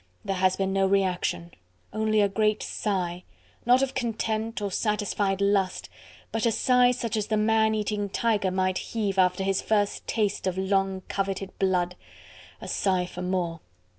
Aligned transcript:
There 0.25 0.37
has 0.37 0.55
been 0.55 0.73
no 0.73 0.87
reaction 0.87 1.51
only 1.93 2.21
a 2.21 2.27
great 2.27 2.63
sigh!... 2.63 3.23
Not 3.67 3.83
of 3.83 3.93
content 3.93 4.59
or 4.59 4.71
satisfied 4.71 5.41
lust, 5.41 5.89
but 6.31 6.47
a 6.47 6.51
sigh 6.51 6.89
such 6.89 7.15
as 7.15 7.27
the 7.27 7.37
man 7.37 7.75
eating 7.75 8.09
tiger 8.09 8.49
might 8.49 8.79
heave 8.79 9.19
after 9.19 9.43
his 9.43 9.61
first 9.61 10.07
taste 10.07 10.47
of 10.47 10.57
long 10.57 11.01
coveted 11.07 11.51
blood. 11.59 11.95
A 12.61 12.67
sigh 12.67 13.05
for 13.05 13.21
more! 13.21 13.59